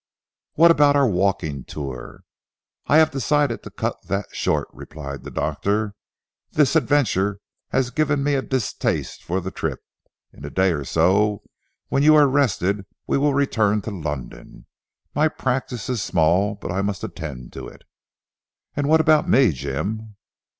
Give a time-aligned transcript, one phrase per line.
[0.55, 2.23] "What about our walking tour?"
[2.87, 5.93] "I have decided to cut that short," replied the doctor,
[6.53, 7.39] "this adventure
[7.69, 9.79] has given me a distaste for the trip.
[10.33, 11.43] In a day or so,
[11.89, 14.65] when you are rested we will return to London.
[15.13, 17.83] My practice is small but I must attend to it."
[18.75, 20.15] "And what about me Jim?"